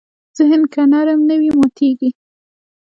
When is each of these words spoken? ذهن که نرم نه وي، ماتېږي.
ذهن 0.37 0.61
که 0.73 0.81
نرم 0.91 1.19
نه 1.29 1.35
وي، 1.39 1.49
ماتېږي. 1.57 2.09